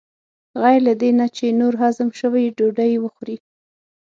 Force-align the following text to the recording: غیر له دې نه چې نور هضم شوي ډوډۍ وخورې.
غیر 0.61 0.79
له 0.87 0.93
دې 1.01 1.09
نه 1.19 1.27
چې 1.35 1.57
نور 1.59 1.73
هضم 1.83 2.09
شوي 2.19 2.45
ډوډۍ 2.57 2.93
وخورې. 2.99 3.37